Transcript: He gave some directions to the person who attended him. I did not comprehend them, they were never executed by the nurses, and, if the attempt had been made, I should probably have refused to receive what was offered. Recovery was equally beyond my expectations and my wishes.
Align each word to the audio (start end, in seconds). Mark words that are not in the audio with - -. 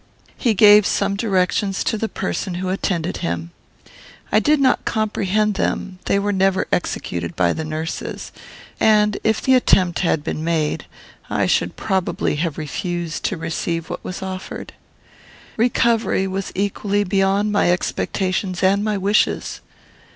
He 0.35 0.55
gave 0.55 0.87
some 0.87 1.13
directions 1.15 1.83
to 1.83 1.95
the 1.95 2.09
person 2.09 2.55
who 2.55 2.69
attended 2.69 3.17
him. 3.17 3.51
I 4.31 4.39
did 4.39 4.59
not 4.59 4.83
comprehend 4.83 5.53
them, 5.53 5.99
they 6.05 6.17
were 6.17 6.33
never 6.33 6.65
executed 6.71 7.35
by 7.35 7.53
the 7.53 7.63
nurses, 7.63 8.31
and, 8.79 9.19
if 9.23 9.43
the 9.43 9.53
attempt 9.53 9.99
had 9.99 10.23
been 10.23 10.43
made, 10.43 10.87
I 11.29 11.45
should 11.45 11.75
probably 11.75 12.37
have 12.37 12.57
refused 12.57 13.23
to 13.25 13.37
receive 13.37 13.91
what 13.91 14.03
was 14.03 14.23
offered. 14.23 14.73
Recovery 15.55 16.25
was 16.25 16.51
equally 16.55 17.03
beyond 17.03 17.51
my 17.51 17.71
expectations 17.71 18.63
and 18.63 18.83
my 18.83 18.97
wishes. 18.97 19.61